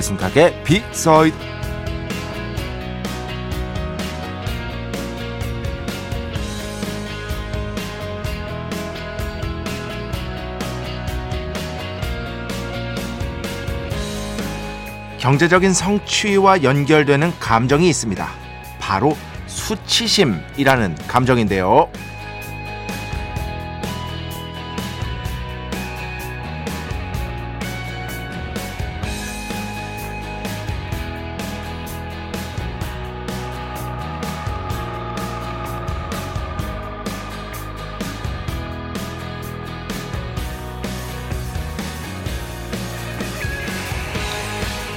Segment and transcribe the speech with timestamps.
[0.00, 1.36] 배순탁의 비서이드
[15.18, 18.26] 경제적인 성취와 연결되는 감정이 있습니다.
[18.78, 19.14] 바로
[19.46, 21.90] 수치심이라는 감정인데요.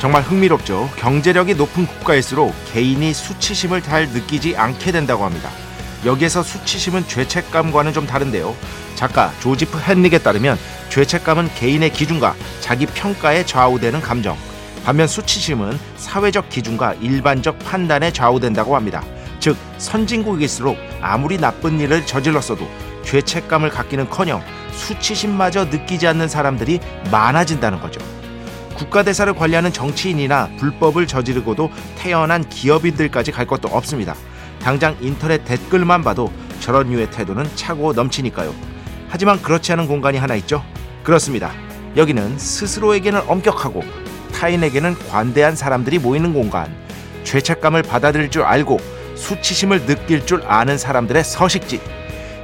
[0.04, 0.90] 정말 흥미롭죠.
[0.98, 5.50] 경제력이 높은 국가일수록 개인이 수치심을 잘 느끼지 않게 된다고 합니다.
[6.04, 8.54] 여기에서 수치심은 죄책감과는 좀 다른데요.
[8.96, 10.58] 작가 조지프 헨릭에 따르면
[10.90, 14.36] 죄책감은 개인의 기준과 자기 평가에 좌우되는 감정.
[14.84, 19.06] 반면 수치심은 사회적 기준과 일반적 판단에 좌우된다고 합니다.
[19.40, 22.68] 즉 선진국일수록 아무리 나쁜 일을 저질렀어도
[23.06, 24.44] 죄책감을 갖기는커녕
[24.74, 28.02] 수치심마저 느끼지 않는 사람들이 많아진다는 거죠.
[28.76, 34.16] 국가대사를 관리하는 정치인이나 불법을 저지르고도 태어난 기업인들까지 갈 것도 없습니다.
[34.62, 38.54] 당장 인터넷 댓글만 봐도 저런 류의 태도는 차고 넘치니까요.
[39.10, 40.64] 하지만 그렇지 않은 공간이 하나 있죠.
[41.04, 41.52] 그렇습니다.
[41.96, 43.84] 여기는 스스로에게는 엄격하고
[44.34, 46.74] 타인에게는 관대한 사람들이 모이는 공간.
[47.24, 48.80] 죄책감을 받아들일 줄 알고
[49.16, 51.82] 수치심을 느낄 줄 아는 사람들의 서식지.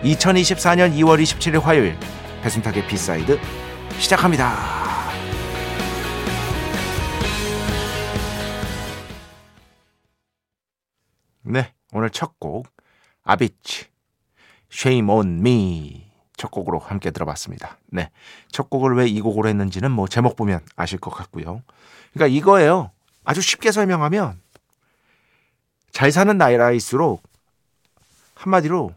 [0.04, 1.98] 2024년 2월 27일 화요일
[2.42, 3.40] 배순탁의 B side
[3.98, 4.99] 시작합니다.
[11.94, 12.68] 오늘 첫 곡
[13.24, 13.86] 아비치
[14.72, 17.78] Shame on Me 첫 곡으로 함께 들어봤습니다.
[17.88, 18.10] 네,
[18.52, 21.64] 첫 곡을 왜 이 곡으로 했는지는 뭐 제목 보면 아실 것 같고요.
[22.14, 22.92] 그러니까 이거예요.
[23.26, 24.40] 아주 쉽게 설명하면
[25.92, 27.22] 잘 사는 나이라일수록
[28.36, 28.94] 한마디로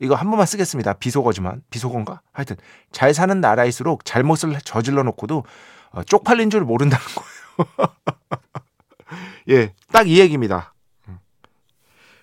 [0.00, 0.94] 이거 한 번만 쓰겠습니다.
[0.94, 2.20] 비속어지만 비속어인가?
[2.32, 2.56] 하여튼
[2.90, 5.44] 잘 사는 나라일수록 잘못을 저질러 놓고도
[5.92, 7.94] 어, 쪽팔린 줄 모른다는 거예요.
[9.48, 10.71] 예, 딱 이 얘기입니다.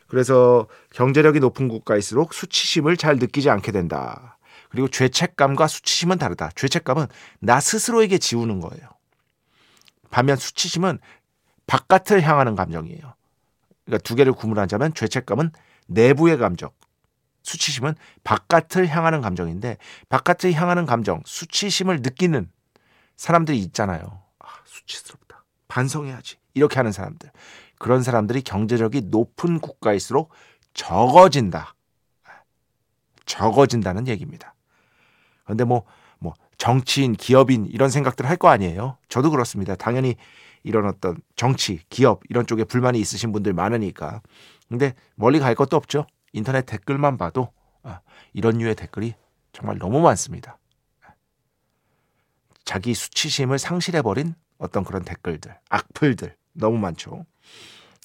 [0.09, 4.37] 그래서 경제력이 높은 국가일수록 수치심을 잘 느끼지 않게 된다.
[4.69, 6.49] 그리고 죄책감과 수치심은 다르다.
[6.55, 7.07] 죄책감은
[7.39, 8.89] 나 스스로에게 지우는 거예요.
[10.09, 10.99] 반면 수치심은
[11.67, 13.13] 바깥을 향하는 감정이에요.
[13.85, 15.51] 그러니까 두 개를 구분하자면 죄책감은
[15.87, 16.69] 내부의 감정,
[17.43, 19.77] 수치심은 바깥을 향하는 감정인데
[20.09, 22.51] 바깥을 향하는 감정, 수치심을 느끼는
[23.15, 24.23] 사람들이 있잖아요.
[24.39, 25.43] 아, 수치스럽다.
[25.67, 26.37] 반성해야지.
[26.53, 27.31] 이렇게 하는 사람들.
[27.79, 30.31] 그런 사람들이 경제력이 높은 국가일수록
[30.73, 31.73] 적어진다.
[33.25, 34.53] 적어진다는 얘기입니다.
[35.43, 35.85] 그런데 뭐,
[36.19, 38.97] 뭐, 정치인, 기업인 이런 생각들 할거 아니에요?
[39.07, 39.75] 저도 그렇습니다.
[39.75, 40.15] 당연히
[40.63, 44.21] 이런 어떤 정치, 기업 이런 쪽에 불만이 있으신 분들 많으니까.
[44.67, 46.05] 근데 멀리 갈 것도 없죠.
[46.33, 47.51] 인터넷 댓글만 봐도
[47.81, 48.01] 아,
[48.33, 49.15] 이런 류의 댓글이
[49.53, 50.57] 정말 너무 많습니다.
[52.65, 57.25] 자기 수치심을 상실해버린 어떤 그런 댓글들, 악플들 너무 많죠.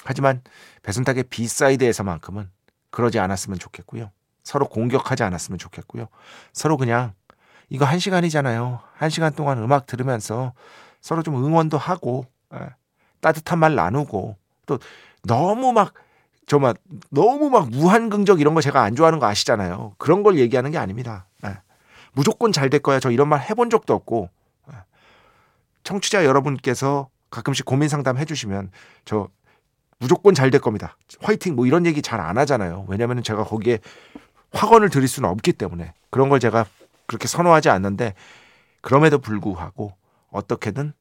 [0.05, 0.43] 하지만
[0.83, 2.51] 배순탁의 비사이드에서만큼은
[2.91, 4.11] 그러지 않았으면 좋겠고요.
[4.43, 6.09] 서로 공격하지 않았으면 좋겠고요.
[6.53, 7.15] 서로 그냥
[7.71, 8.81] 이거 한 시간이잖아요.
[8.95, 10.53] 한 시간 동안 음악 들으면서
[11.01, 12.59] 서로 좀 응원도 하고 예,
[13.21, 14.37] 따뜻한 말 나누고
[14.67, 14.79] 또
[15.23, 15.95] 너무 막
[16.47, 16.75] 정말
[17.11, 19.95] 너무 막 무한긍정 이런 거 제가 안 좋아하는 거 아시잖아요.
[19.99, 21.27] 그런 걸 얘기하는 게 아닙니다.
[21.47, 21.57] 예.
[22.13, 23.01] 무조건 잘 될 거야.
[23.01, 24.29] 저 이런 말 해본 적도 없고
[24.71, 24.77] 예.
[25.85, 28.71] 청취자 여러분께서 가끔씩 고민 상담 해주시면
[29.05, 29.29] 저
[29.99, 30.97] 무조건 잘 될 겁니다.
[31.21, 32.87] 화이팅 뭐 이런 얘기 잘 안 하잖아요.
[32.89, 33.79] 왜냐하면 제가 거기에
[34.53, 36.65] 확언을 드릴 수는 없기 때문에 그런 걸 제가
[37.07, 38.15] 그렇게 선호하지 않는데
[38.81, 39.93] 그럼에도 불구하고
[40.31, 40.93] 어떻게든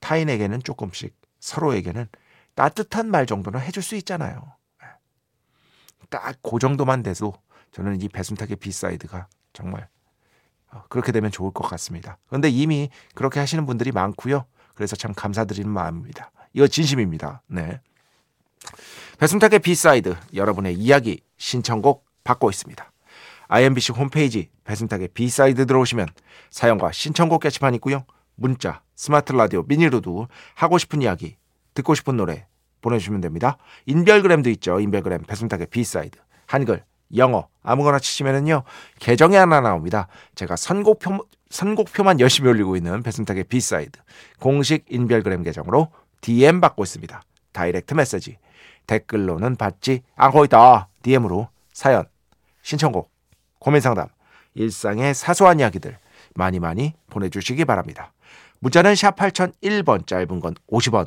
[0.00, 2.06] 타인에게는 조금씩 서로에게는
[2.54, 4.52] 따뜻한 말 정도는 해줄 수 있잖아요.
[6.10, 7.34] 딱 그 정도만 돼도
[7.72, 9.88] 저는 이 배순탁의 B side가 정말
[10.70, 12.18] 어, 그렇게 되면 좋을 것 같습니다.
[12.26, 14.44] 그런데 이미 그렇게 하시는 분들이 많고요.
[14.78, 16.30] 그래서 참 감사드리는 마음입니다.
[16.52, 17.42] 이거 진심입니다.
[17.48, 17.80] 네.
[19.18, 22.92] 배순탁의 B side 여러분의 이야기 신청곡 받고 있습니다.
[23.48, 26.06] IMBC 홈페이지 배순탁의 B side 들어오시면
[26.50, 28.04] 사연과 신청곡 게시판 있고요.
[28.36, 31.36] 문자, 스마트 라디오, 미니로도 하고 싶은 이야기,
[31.74, 32.46] 듣고 싶은 노래
[32.80, 33.58] 보내주시면 됩니다.
[33.86, 34.78] 인별그램도 있죠.
[34.78, 36.84] 인별그램 배순탁의 B side 한글,
[37.16, 38.64] 영어 아무거나 치시면은요
[39.00, 40.08] 계정이 하나 나옵니다.
[40.34, 43.98] 제가 선곡표 선곡표만 열심히 올리고 있는 배순탁의 B side
[44.38, 45.90] 공식 인별그램 계정으로
[46.20, 47.22] DM 받고 있습니다.
[47.52, 48.38] direct message
[48.86, 50.88] 댓글로는 받지 않고 있다.
[51.02, 52.04] DM으로 사연,
[52.62, 53.10] 신청곡,
[53.58, 54.08] 고민 상담,
[54.54, 55.96] 일상의 사소한 이야기들
[56.34, 58.12] 많이 많이 보내주시기 바랍니다.
[58.60, 61.06] 문자는 샵 8001번 짧은 건 50원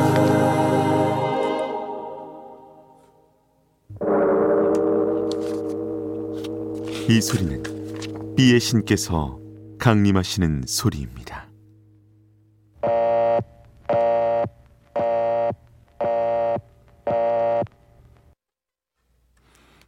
[7.09, 9.39] 이 소리는 비의 신께서
[9.79, 11.47] 강림하시는 소리입니다.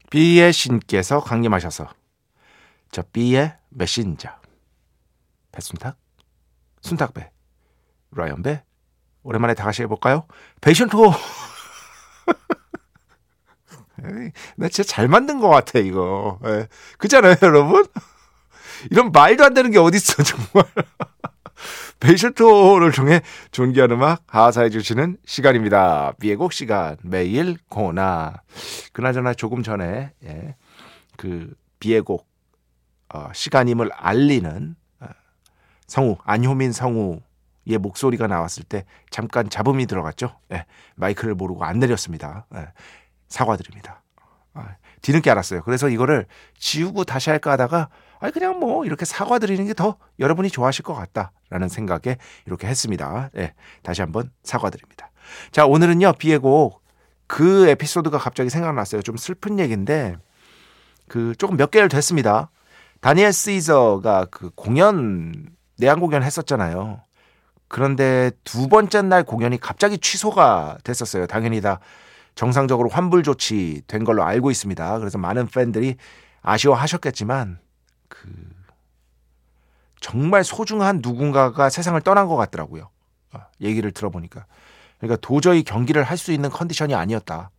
[0.10, 1.88] B의 신께서 강림하셔서.
[2.92, 4.30] 저 B의 메신저.
[5.52, 5.98] 배순탁?
[6.82, 7.32] 순탁배.
[8.12, 8.64] 라이언배?
[9.24, 10.28] 오랜만에 다 같이 해볼까요?
[10.62, 10.90] 베이션
[14.04, 16.68] 투어 나 진짜 잘 만든 것 같아 이거 예.
[16.98, 17.86] 그잖아요 여러분
[18.92, 20.66] 이런 말도 안 되는 게 어딨어 정말
[22.00, 23.22] 베이션 투어를 통해
[23.52, 28.42] 존귀한 음악 하사해 주시는 시간입니다 비의곡 시간 매일 코나
[28.92, 30.56] 그나저나 조금 전에 예.
[31.18, 32.28] 그 비의곡
[33.14, 35.06] 어, 시간임을 알리는 어,
[35.88, 40.36] 성우 안효민 성우의 목소리가 나왔을 때 잠깐 잡음이 들어갔죠.
[40.52, 40.66] 예,
[40.96, 42.48] 마이크를 모르고 안 내렸습니다.
[42.56, 42.68] 예,
[43.34, 44.04] 사과드립니다.
[44.54, 45.64] 아, 뒤늦게 알았어요.
[45.64, 46.28] 그래서 이거를
[46.60, 47.90] 지우고 다시 할까 하다가
[48.20, 53.32] 아 그냥 뭐 이렇게 사과드리는 게 더 여러분이 좋아하실 것 같다라는 생각에 이렇게 했습니다.
[53.38, 55.10] 예, 다시 한번 사과드립니다.
[55.52, 59.02] 자 오늘은요 비의 곡그 에피소드가 갑자기 생각났어요.
[59.02, 60.16] 좀 슬픈 얘기인데
[61.08, 62.52] 그 조금 몇 개월 됐습니다.
[63.02, 65.50] 다니엘 시저가 그 공연
[65.80, 67.02] 내한 공연 했었잖아요.
[67.68, 71.26] 그런데 두 번째 날 공연이 갑자기 취소가 됐었어요.
[71.26, 71.80] 당연히 다
[72.36, 75.00] 정상적으로 환불 조치 된 걸로 알고 있습니다.
[75.00, 75.98] 그래서 많은 팬들이
[76.42, 77.60] 아쉬워하셨겠지만
[78.10, 78.30] 그
[80.00, 82.90] 정말 소중한 누군가가 세상을 떠난 것 같더라고요.
[83.32, 84.46] 아, 얘기를 들어보니까.
[84.98, 87.52] 그러니까 도저히 경기를 할 수 있는 컨디션이 아니었다.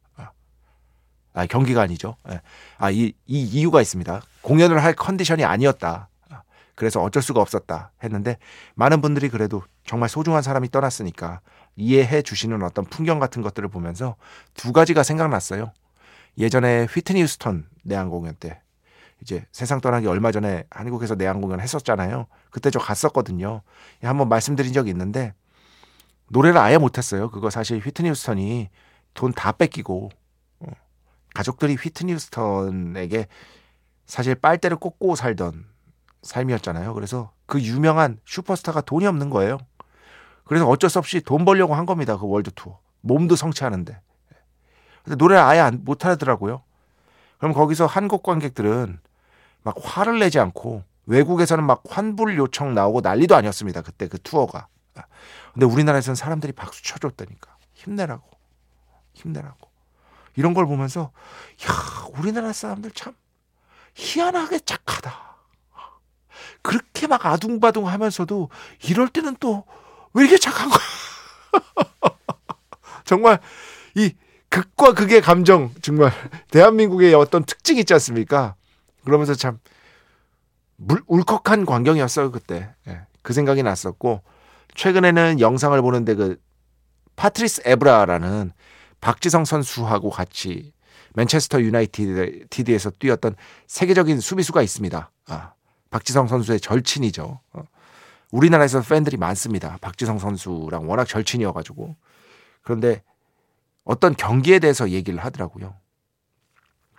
[1.36, 2.16] 아, 경기가 아니죠.
[2.30, 2.40] 예.
[2.78, 4.22] 아, 이, 이 이유가 있습니다.
[4.42, 6.08] 공연을 할 컨디션이 아니었다.
[6.76, 8.36] 그래서 어쩔 수가 없었다 했는데
[8.74, 11.40] 많은 분들이 그래도 정말 소중한 사람이 떠났으니까
[11.76, 14.16] 이해해 주시는 어떤 풍경 같은 것들을 보면서
[14.54, 15.72] 두 가지가 생각났어요.
[16.38, 18.60] 예전에 휘트니 휴스턴 내한 공연 때
[19.20, 22.26] 이제 세상 떠나기 얼마 전에 한국에서 내한 공연 했었잖아요.
[22.50, 23.62] 그때 저 갔었거든요.
[24.02, 25.34] 한번 말씀드린 적이 있는데
[26.31, 27.31] 노래를 아예 못했어요.
[27.31, 28.70] 그거 사실 휘트니 휴스턴이
[29.14, 30.10] 돈 다 뺏기고
[31.34, 33.26] 가족들이 휘트니 휴스턴에게
[34.06, 35.67] 사실 빨대를 꽂고 살던
[36.22, 36.94] 삶이었잖아요.
[36.94, 39.58] 그래서 그 유명한 슈퍼스타가 돈이 없는 거예요.
[40.44, 42.17] 그래서 어쩔 수 없이 돈 벌려고 한 겁니다.
[42.17, 42.79] 그 월드 투어.
[43.01, 44.01] 몸도 성취하는데.
[45.03, 46.63] 근데 노래를 아예 못 하더라고요.
[47.39, 48.98] 그럼 거기서 한국 관객들은
[49.63, 53.82] 막 화를 내지 않고 외국에서는 막 환불 요청 나오고 난리도 아니었습니다.
[53.82, 54.69] 그때 그 투어가.
[55.53, 57.56] 근데 우리나라에서는 사람들이 박수 쳐줬다니까.
[57.74, 58.29] 힘내라고.
[59.13, 59.69] 힘내라고.
[60.36, 61.13] 이런 걸 보면서
[61.65, 63.15] 야 우리나라 사람들 참
[63.94, 65.36] 희한하게 착하다.
[66.63, 68.48] 그렇게 막 아둥바둥 하면서도
[68.82, 69.65] 이럴 때는 또
[70.14, 70.80] 왜 이렇게 착한 거야?
[73.04, 73.40] 정말
[73.94, 74.14] 이
[74.48, 76.12] 극과 극의 감정 정말
[76.50, 78.54] 대한민국의 어떤 특징이 있지 않습니까?
[79.04, 79.58] 그러면서 참
[80.76, 82.74] 물, 울컥한 광경이었어요 그때.
[82.88, 84.22] 예, 그 생각이 났었고
[84.74, 86.36] 최근에는 영상을 보는데 그
[87.16, 88.52] 파트리스 에브라라는
[89.00, 90.72] 박지성 선수하고 같이
[91.14, 95.10] 맨체스터 유나이티드에서 뛰었던 세계적인 수비수가 있습니다.
[95.28, 95.52] 아,
[95.90, 97.40] 박지성 선수의 절친이죠.
[97.52, 97.62] 어.
[98.34, 99.79] 우리나라에서 팬들이 많습니다.
[99.81, 101.94] 박지성 선수랑 워낙 절친이어가지고.
[102.62, 103.03] 그런데
[103.84, 105.76] 어떤 경기에 대해서 얘기를 하더라고요.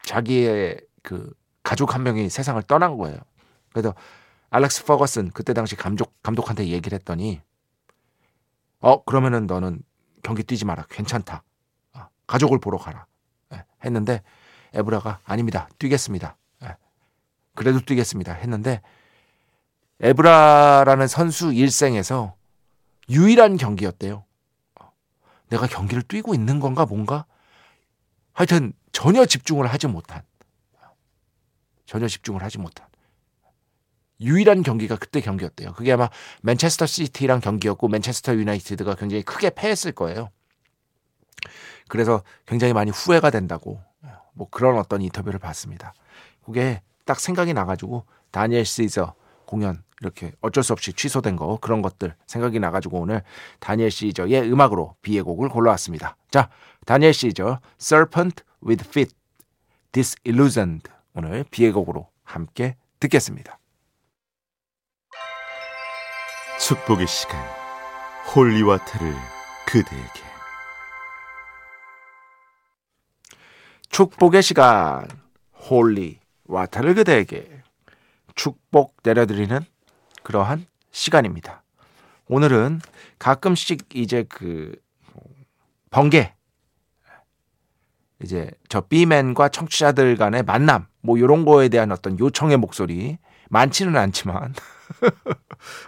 [0.04, 3.18] 자기의 그 가족 한 명이 세상을 떠난 거예요.
[3.74, 3.94] 그래서
[4.50, 7.42] 알렉스 퍼거슨 그때 당시 감독 감독한테 얘기를 했더니
[8.80, 9.82] 어 그러면은 너는
[10.24, 11.44] 경기 뛰지 마라 괜찮다.
[12.27, 13.06] 가족을 보러 가라.
[13.54, 14.24] 예, 했는데
[14.74, 15.68] 에브라가 아닙니다.
[15.80, 16.38] 뛰겠습니다.
[16.63, 16.77] 예.
[17.56, 18.34] 그래도 뛰겠습니다.
[18.34, 18.82] 했는데
[20.02, 22.36] 에브라라는 선수 일생에서
[23.10, 24.25] 유일한 경기였대요.
[25.50, 27.25] 내가 경기를 뛰고 있는 건가 뭔가?
[28.34, 30.24] 하여튼 전혀 집중을 하지 못한
[31.86, 32.88] 전혀 집중을 하지 못한
[34.20, 35.74] 유일한 경기가 그때 경기였대요.
[35.74, 36.10] 그게 아마
[36.42, 40.30] 맨체스터 시티랑 경기였고 맨체스터 유나이티드가 굉장히 크게 패했을 거예요.
[41.88, 43.82] 그래서 굉장히 많이 후회가 된다고
[44.34, 45.94] 뭐 그런 어떤 인터뷰를 봤습니다.
[46.44, 49.14] 그게 딱 생각이 나가지고 다니엘 시저
[49.46, 53.24] 공연 이렇게 어쩔 수 없이 취소된 거 그런 것들 생각이 나가지고 오늘
[53.60, 56.18] 다니엘 시저의 음악으로 비의 곡을 골라왔습니다.
[56.30, 56.50] 자,
[56.86, 59.16] 다니엘 시저 Serpent with Feet
[59.92, 63.60] Disillusioned 오늘 B의 곡으로 함께 듣겠습니다.
[66.60, 67.40] 축복의 시간
[68.36, 69.13] holy water를
[69.68, 70.25] 그대에게
[73.90, 75.08] 축복의 시간
[75.54, 77.64] holy water를 그대에게
[78.36, 79.60] 축복 내려드리는
[80.24, 81.63] 그러한 시간입니다.
[82.27, 82.82] 오늘은
[83.20, 84.75] 가끔씩 이제 그
[85.89, 86.34] 번개
[88.22, 93.18] 이제 저 B맨과 청취자들 간의 만남 뭐 이런 거에 대한 어떤 요청의 목소리
[93.50, 94.54] 많지는 않지만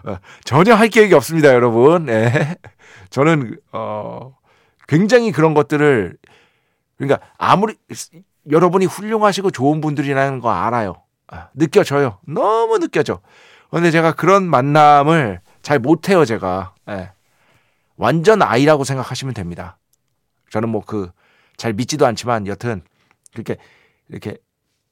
[0.06, 2.06] 어, 전혀 할 계획이 없습니다, 여러분.
[2.06, 2.56] 네.
[3.10, 4.36] 저는 어
[4.88, 6.18] 굉장히 그런 것들을
[6.98, 7.76] 그러니까 아무리
[8.50, 10.96] 여러분이 훌륭하시고 좋은 분들이라는 거 알아요.
[11.28, 12.20] 아, 느껴져요.
[12.28, 13.20] 너무 느껴져.
[13.70, 16.74] 근데 제가 그런 만남을 잘 못해요, 제가.
[16.86, 17.12] 네.
[17.98, 19.78] 완전 아이라고 생각하시면 됩니다.
[20.50, 21.12] 저는 뭐 그
[21.58, 22.82] 잘 믿지도 않지만 여튼
[23.34, 23.58] 그렇게
[24.10, 24.38] 이렇게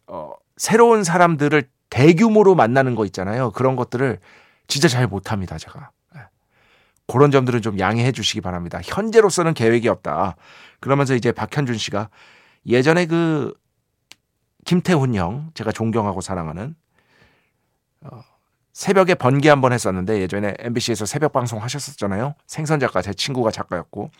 [0.07, 3.51] 어 새로운 사람들을 대규모로 만나는 거 있잖아요.
[3.51, 4.19] 그런 것들을
[4.67, 5.91] 진짜 잘 못합니다, 제가.
[6.15, 6.21] 예.
[7.07, 8.79] 그런 점들은 좀 양해해 주시기 바랍니다.
[8.83, 10.35] 현재로서는 계획이 없다.
[10.79, 12.09] 그러면서 이제 박현준 씨가
[12.65, 13.53] 예전에 그
[14.65, 16.75] 김태훈 형, 제가 존경하고 사랑하는
[18.01, 18.21] 어,
[18.73, 22.35] 새벽에 번개 한번 했었는데 예전에 MBC에서 새벽 방송 하셨었잖아요.
[22.45, 24.11] 생선 작가 제 친구가 작가였고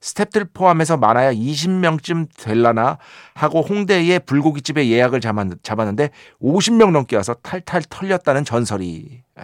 [0.00, 2.98] 스탭들 포함해서 많아야 20명쯤 될라나
[3.34, 6.10] 하고 홍대의 불고기집에 예약을 잡았는데
[6.42, 9.22] 50명 넘게 와서 탈탈 털렸다는 전설이.
[9.38, 9.42] 예.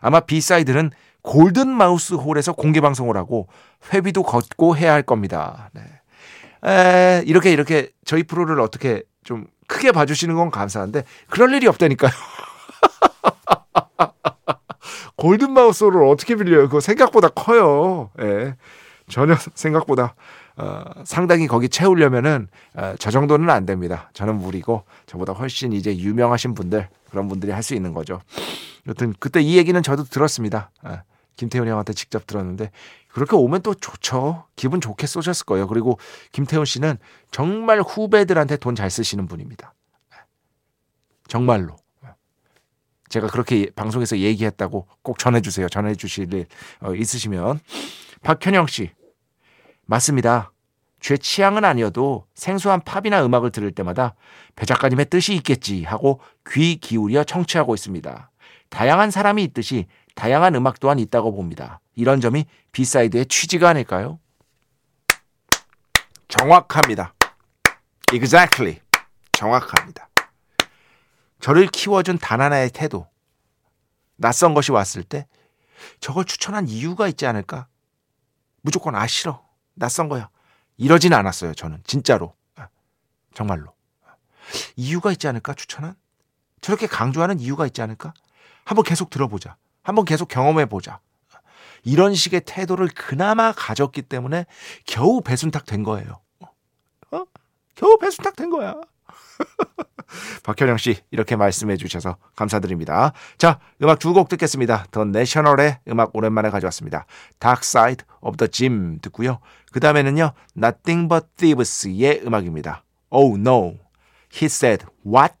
[0.00, 0.90] 아마 B side는
[1.22, 3.48] 골든 마우스 홀에서 공개 방송을 하고
[3.92, 5.70] 회비도 걷고 해야 할 겁니다.
[5.72, 5.82] 네.
[6.68, 12.12] 에, 이렇게 이렇게 저희 프로를 어떻게 좀 크게 봐주시는 건 감사한데 그럴 일이 없다니까요.
[15.16, 16.68] 골든 마우스 홀을 어떻게 빌려요?
[16.68, 18.10] 그거 생각보다 커요.
[18.20, 18.54] 예.
[19.08, 20.14] 전혀 생각보다
[20.56, 24.10] 어, 상당히 거기 채우려면은 어, 저 정도는 안 됩니다.
[24.14, 28.20] 저는 무리고 저보다 훨씬 이제 유명하신 분들 그런 분들이 할 수 있는 거죠.
[28.86, 30.70] 여튼 그때 이 얘기는 저도 들었습니다.
[30.82, 31.00] 어,
[31.36, 32.70] 김태훈 형한테 직접 들었는데
[33.08, 34.46] 그렇게 오면 또 좋죠.
[34.56, 35.66] 기분 좋게 쏘셨을 거예요.
[35.68, 35.98] 그리고
[36.32, 36.98] 김태훈 씨는
[37.30, 39.74] 정말 후배들한테 돈 잘 쓰시는 분입니다.
[41.28, 41.76] 정말로.
[43.08, 45.68] 제가 그렇게 방송에서 얘기했다고 꼭 전해주세요.
[45.68, 46.46] 전해주실 일
[46.80, 47.60] 어, 있으시면.
[48.22, 48.90] 박현영 씨.
[49.86, 50.52] 맞습니다.
[50.98, 54.14] 제 취향은 아니어도 생소한 팝이나 음악을 들을 때마다
[54.56, 58.30] 배 작가님의 뜻이 있겠지 하고 귀 기울여 청취하고 있습니다.
[58.70, 59.86] 다양한 사람이 있듯이
[60.16, 61.80] 다양한 음악 또한 있다고 봅니다.
[61.94, 64.18] 이런 점이 B side의 취지가 아닐까요?
[66.28, 67.14] 정확합니다.
[68.12, 68.80] Exactly.
[69.32, 70.08] 정확합니다.
[71.38, 73.06] 저를 키워준 단 하나의 태도.
[74.16, 75.28] 낯선 것이 왔을 때
[76.00, 77.68] 저걸 추천한 이유가 있지 않을까?
[78.62, 79.46] 무조건 아 싫어.
[79.74, 80.30] 낯선 거야.
[80.78, 81.52] 이러진 않았어요.
[81.52, 82.34] 저는 진짜로.
[82.54, 82.68] 아,
[83.34, 83.74] 정말로.
[84.76, 85.52] 이유가 있지 않을까?
[85.52, 85.94] 추천한?
[86.62, 88.14] 저렇게 강조하는 이유가 있지 않을까?
[88.64, 89.56] 한번 계속 들어보자.
[89.86, 90.98] 한번 계속 경험해 보자.
[91.84, 94.46] 이런 식의 태도를 그나마 가졌기 때문에
[94.84, 96.18] 겨우 배순탁 된 거예요.
[97.12, 97.24] 어?
[97.76, 98.74] 겨우 배순탁 된 거야.
[100.42, 103.12] 박현영 씨 이렇게 말씀해 주셔서 감사드립니다.
[103.38, 104.86] 자, 음악 두 곡 듣겠습니다.
[104.90, 107.06] 더 내셔널의 음악 오랜만에 가져왔습니다.
[107.38, 109.38] Dark Side of the Gym 듣고요.
[109.70, 110.32] 그 다음에는요.
[110.56, 112.82] Nothing But Thieves의 음악입니다.
[113.10, 113.74] Oh no.
[114.34, 115.34] He said what?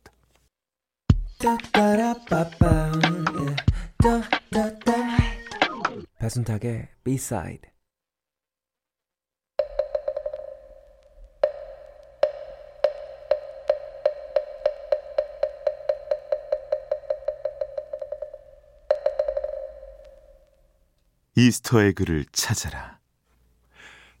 [6.26, 7.70] 배순탁의 B-side
[21.36, 22.98] 이스터 에그를 찾아라.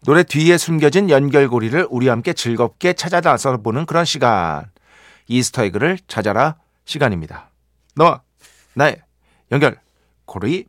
[0.04, 4.70] 노래 뒤에 숨겨진 연결고리를 우리와 함께 즐겁게 찾아 나서 보는 그런 시간.
[5.26, 7.50] 이스터 에그를 찾아라 시간입니다.
[7.96, 8.22] 너와
[8.74, 9.02] 나의
[9.50, 10.68] 연결고리.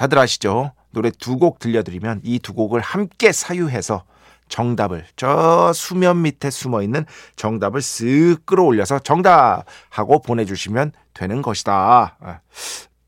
[0.00, 0.72] 다들 아시죠?
[0.92, 4.04] 노래 두 곡 들려드리면 이 두 곡을 함께 사유해서
[4.48, 7.04] 정답을 저 수면 밑에 숨어 있는
[7.36, 12.16] 정답을 쓱 끌어올려서 정답 하고 보내주시면 되는 것이다.
[12.18, 12.40] 아,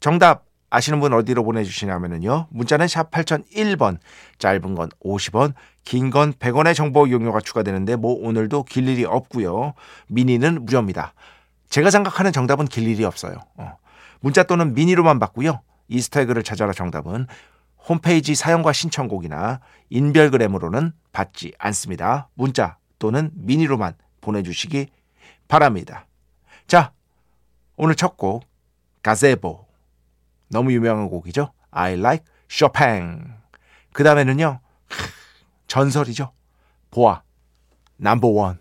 [0.00, 2.48] 정답 아시는 분 어디로 보내주시냐면요.
[2.50, 3.96] 문자는 샵 8001번,
[4.38, 9.72] 짧은 건 50원, 긴 건 100원의 정보 이용료가 추가되는데 뭐 오늘도 길 일이 없고요.
[10.08, 11.14] 미니는 무료입니다.
[11.70, 13.36] 제가 생각하는 정답은 길 일이 없어요.
[13.56, 13.76] 어.
[14.20, 15.60] 문자 또는 미니로만 받고요.
[15.92, 17.26] 이스타에그를 찾아라 정답은
[17.88, 22.28] 홈페이지 사용과 신청곡이나 인별그램으로는 받지 않습니다.
[22.34, 24.86] 문자 또는 미니로만 보내주시기
[25.48, 26.06] 바랍니다.
[26.66, 26.92] 자,
[27.76, 28.44] 오늘 첫 곡,
[29.02, 29.66] 가제보.
[30.48, 31.52] 너무 유명한 곡이죠.
[31.70, 33.34] I like Chopin.
[33.92, 34.60] 그 다음에는요,
[35.66, 36.32] 전설이죠.
[36.90, 37.22] 보아.
[37.96, 38.60] Number One.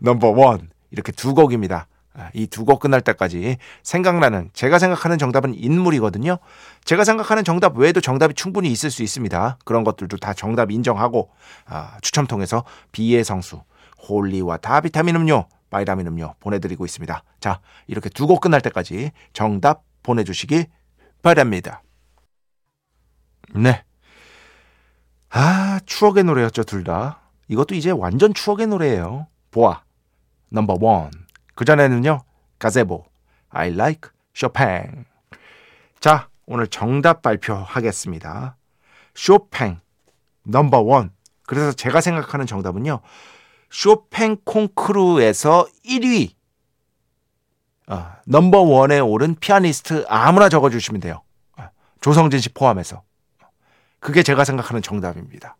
[0.00, 0.70] Number One.
[0.90, 1.88] 이렇게 두 곡입니다.
[2.18, 6.38] 아, 이 두 곡 끝날 때까지 생각나는 제가 생각하는 정답은 인물이거든요.
[6.84, 9.58] 제가 생각하는 정답 외에도 정답이 충분히 있을 수 있습니다.
[9.64, 11.30] 그런 것들도 다 정답 인정하고
[11.66, 13.62] 아, 추첨 통해서 B의 성수,
[14.08, 17.22] holy water 비타민 음료, 바이라민 음료 보내드리고 있습니다.
[17.40, 20.66] 자 이렇게 두 곡 끝날 때까지 정답 보내주시기
[21.22, 21.82] 바랍니다.
[23.54, 23.82] 네.
[25.30, 27.20] 아 추억의 노래였죠 둘 다.
[27.48, 29.26] 이것도 이제 완전 추억의 노래예요.
[29.50, 29.82] 보아
[30.50, 31.10] 넘버 원.
[31.56, 32.20] 그 전에는요.
[32.60, 33.04] 가제보
[33.48, 35.06] I like Chopin.
[35.98, 38.56] 자, 오늘 정답 발표하겠습니다.
[39.14, 39.80] 쇼팽
[40.44, 41.10] 넘버 원.
[41.46, 43.00] 그래서 제가 생각하는 정답은요.
[43.70, 46.34] 쇼팽 콩크루에서 1위
[47.88, 51.22] 어, 넘버 원에 오른 피아니스트 아무나 적어주시면 돼요.
[51.56, 51.68] 어,
[52.00, 53.02] 조성진 씨 포함해서.
[53.98, 55.56] 그게 제가 생각하는 정답입니다.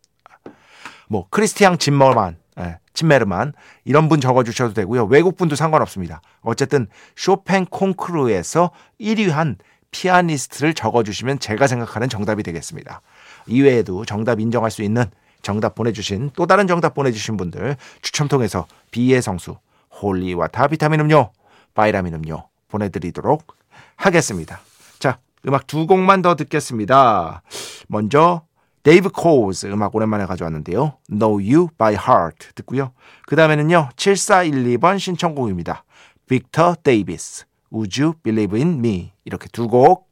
[1.07, 3.53] 뭐 크리스티앙 짐머만 예, 친메르만
[3.85, 5.05] 이런 분 적어주셔도 되고요.
[5.05, 6.21] 외국 분도 상관없습니다.
[6.41, 9.57] 어쨌든 쇼팽 콩크루에서 1위 한
[9.91, 13.01] 피아니스트를 적어주시면 제가 생각하는 정답이 되겠습니다.
[13.47, 15.05] 이외에도 정답 인정할 수 있는
[15.41, 19.57] 정답 보내주신 또 다른 정답 보내주신 분들 추첨 통해서 B의 성수
[20.01, 21.31] holy water 비타민 음료
[21.73, 23.55] 바이라민 음료 보내드리도록
[23.95, 24.59] 하겠습니다.
[24.99, 27.43] 자 음악 두 곡만 더 듣겠습니다.
[27.87, 28.46] 먼저
[28.87, 30.97] 데이브 코우즈 음악 오랜만에 가져왔는데요.
[31.09, 32.93] Know You by Heart 듣고요.
[33.25, 33.89] 그 다음에는요.
[33.97, 35.83] 7412번 신청곡입니다.
[36.29, 40.09] 빅터 데이비스 Would You Believe in Me 이렇게 두 곡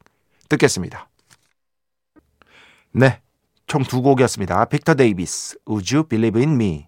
[0.50, 1.08] 듣겠습니다.
[2.92, 3.22] 네,
[3.66, 4.66] 총 두 곡이었습니다.
[4.66, 6.88] 빅터 데이비스 Would You Believe in Me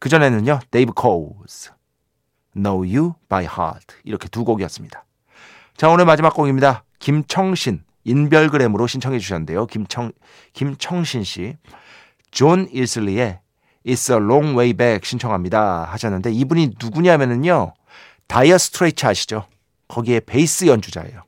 [0.00, 0.58] 그전에는요.
[0.72, 1.70] 데이브 코우즈
[2.56, 5.04] Know You by Heart 이렇게 두 곡이었습니다.
[5.76, 6.82] 자 오늘 마지막 곡입니다.
[6.98, 9.66] 김청신 인별그램으로 신청해 주셨는데요.
[9.66, 10.12] 김청,
[10.52, 11.56] 김청신 씨.
[12.30, 13.40] 존 일슬리의
[13.86, 15.84] It's a long way back 신청합니다.
[15.84, 17.74] 하셨는데 이분이 누구냐면은요.
[18.26, 19.46] 다이어 스트레이츠 아시죠?
[19.88, 21.22] 거기에 베이스 연주자예요.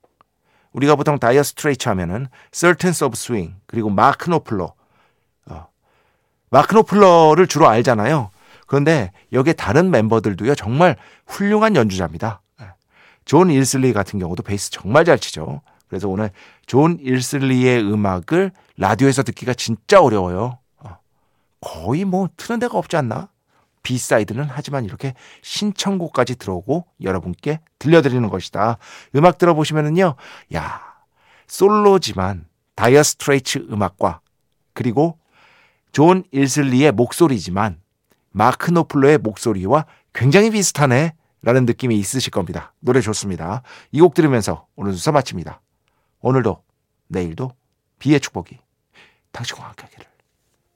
[0.73, 4.75] 우리가 보통 다이어 스트레이츠 하면은 Sultans of Swing 그리고 마크 노플러
[5.47, 5.67] 어,
[6.51, 8.31] 마크 노플러를 주로 알잖아요.
[8.67, 12.43] 그런데 여기에 다른 멤버들도요 정말 훌륭한 연주자입니다.
[12.61, 12.67] 예.
[13.25, 15.63] 존 일슬리 같은 경우도 베이스 정말 잘 치죠.
[15.91, 16.31] 그래서 오늘
[16.67, 20.59] 존 일슬리의 음악을 라디오에서 듣기가 진짜 어려워요.
[20.79, 20.99] 어.
[21.61, 23.29] 거의 뭐 트는 데가 없지 않나?
[23.83, 28.79] B side는 하지만 이렇게 신청곡까지 들어오고 여러분께 들려드리는 것이다.
[29.17, 30.15] 음악 들어보시면은요,
[30.55, 30.81] 야,
[31.49, 34.21] 솔로지만 다이어 스트레이츠 음악과
[34.75, 35.19] 그리고
[35.93, 37.81] 존 일슬리의 목소리지만
[38.31, 41.15] 마크 노플러의 목소리와 굉장히 비슷하네.
[41.43, 42.75] 라는 느낌이 있으실 겁니다.
[42.81, 43.63] 노래 좋습니다.
[43.93, 45.63] 이 곡 들으면서 오늘 인사 마칩니다.
[46.21, 46.63] 오늘도
[47.09, 47.53] 내일도
[47.99, 48.59] B의 축복이
[49.33, 50.07] 당신과 함께 하기를.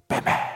[0.09, 0.53] 빼매.